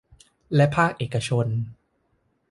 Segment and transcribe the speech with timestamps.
[0.55, 1.47] และภาคเอกชน